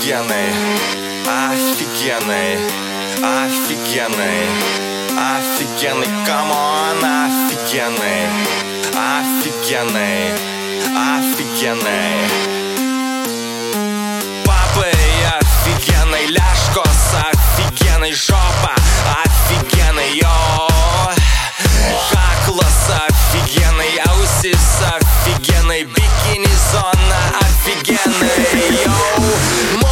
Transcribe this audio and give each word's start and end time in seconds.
Офигенный, 0.00 0.48
офигенный, 1.28 2.56
офигенный, 3.22 4.48
офигенный, 5.14 6.08
камон, 6.24 7.04
офигенный, 7.04 8.24
офигенный, 8.96 10.32
офигенный. 10.96 12.30
Папы 14.46 14.90
офигенный, 15.38 16.28
ляшкос 16.28 17.16
офигенный, 17.58 18.14
жопа. 18.14 18.74
Офигенный, 19.22 20.16
йоу. 20.16 20.70
Хаклас 22.08 22.90
офигенный, 23.06 24.00
аусис 24.06 24.80
офигенный, 24.96 25.84
бикини 25.84 26.48
зона 26.72 27.20
офигенный, 27.38 28.82
йоу. 28.82 29.89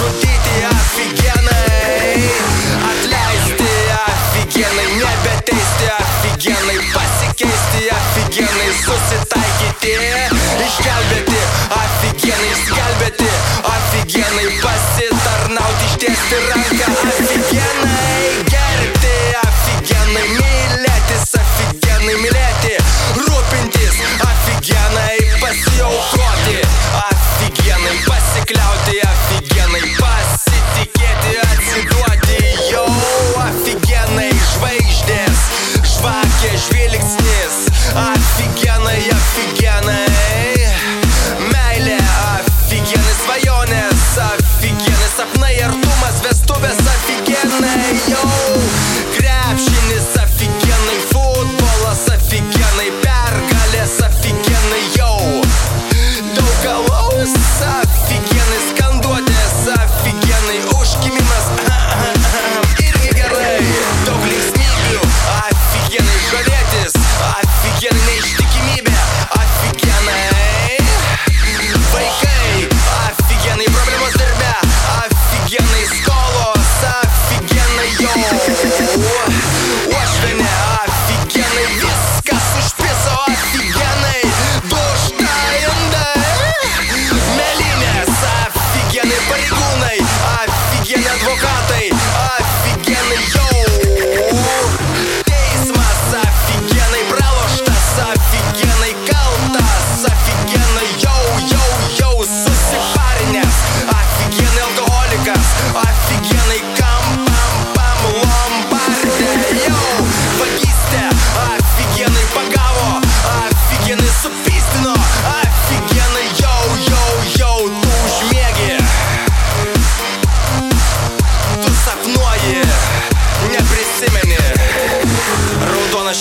šutyti 0.00 0.56
aфиgenai 0.74 2.30
Atleisti 2.90 3.72
aфиgenai, 4.08 4.86
nebeteisti 5.00 5.86
aфиgenai 6.00 6.78
Pasikeisti 6.94 7.82
aфиgenai, 7.98 8.70
susitaikyti 8.84 9.92
Išgelbėti 10.66 11.40
aфиgenai, 11.80 12.48
išgelbėti 12.54 13.30
aфиgenai 13.74 14.48
Pasitarnauti, 14.64 15.84
ištiesti 15.90 16.40
ranką 16.48 16.88
aфиgenai 17.10 18.24
Gerbti 18.52 19.14
aфиgenai, 19.44 20.26
mylėtis 20.38 21.28
aфиgenai, 21.42 22.16
mylėti 22.24 22.74
Rūpintis 23.20 24.00
aфиgenai, 24.30 25.18
pasiaukoti 25.44 26.60
aфиgenai, 27.04 27.96
pasikliauti 28.08 29.00
aфиgenai 29.04 29.29
Aфигенai 29.50 29.88
pasitikėti, 29.98 31.32
atsiduoti 31.42 32.36
jau 32.70 32.84
Aфигенai 33.42 34.30
žvaigždės, 34.52 35.42
žvakė 35.96 36.52
žvilgsnis 36.68 37.58
Aфигенai, 37.98 39.00
aфигенai 39.16 39.89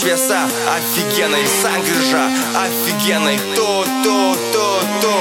šviesa 0.10 0.48
Aфигенai 0.68 1.46
sankryža 1.62 2.24
Aфигенai 2.56 3.38
tu, 3.56 3.68
tu, 4.04 4.18
tu, 4.54 4.68
tu 5.02 5.16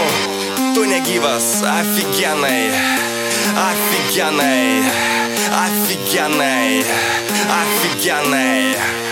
Tu 0.75 0.85
negyvas 0.89 1.63
Aфигенai 1.63 2.71
Aфигенai 3.57 4.83
Aфигенai 5.53 6.85
Aфигенai 7.61 9.08